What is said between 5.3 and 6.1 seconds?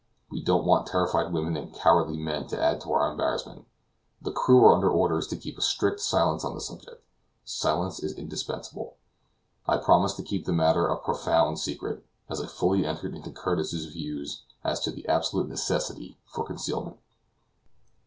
keep a strict